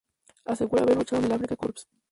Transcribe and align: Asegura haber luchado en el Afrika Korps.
Asegura 0.45 0.81
haber 0.81 0.97
luchado 0.97 1.19
en 1.21 1.25
el 1.27 1.31
Afrika 1.33 1.55
Korps. 1.55 1.87